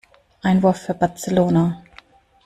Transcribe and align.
Einwurf 0.41 0.77
für 0.79 0.95
Barcelona. 0.95 1.83